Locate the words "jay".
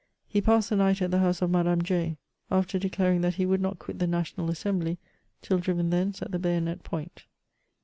1.83-2.17